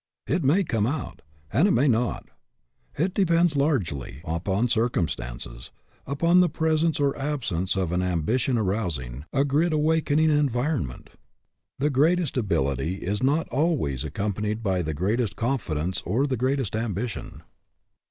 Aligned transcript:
It 0.25 0.43
may 0.43 0.63
come 0.63 0.87
out, 0.87 1.21
and 1.53 1.67
it 1.67 1.75
may 1.75 1.87
not. 1.87 2.27
It 2.97 3.13
depends 3.13 3.55
largely 3.55 4.23
upon 4.25 4.67
circum 4.67 5.07
stances, 5.07 5.69
upon 6.07 6.39
the 6.39 6.49
presence 6.49 6.99
or 6.99 7.15
absence 7.19 7.75
of 7.75 7.91
an 7.91 8.01
ambition 8.01 8.57
arousing, 8.57 9.25
a 9.31 9.45
grit 9.45 9.73
awakening 9.73 10.31
environ 10.31 10.87
ment. 10.87 11.11
The 11.77 11.91
greatest 11.91 12.35
ability 12.35 12.95
is 13.03 13.21
not 13.21 13.47
always 13.49 14.03
94 14.03 14.07
RESPONSIBILITY 14.29 14.55
DEVELOPS 14.55 14.61
accompanied 14.63 14.63
by 14.63 14.81
the 14.81 14.95
greatest 14.99 15.35
confidence 15.35 16.01
or 16.03 16.25
the 16.25 16.35
greatest 16.35 16.75
ambition. 16.75 17.43